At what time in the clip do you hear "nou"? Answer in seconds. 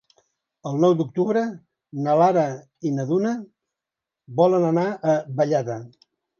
0.85-0.95